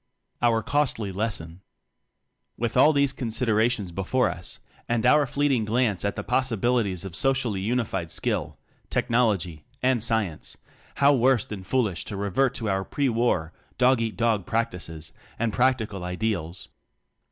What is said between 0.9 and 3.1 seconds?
Lesson. With all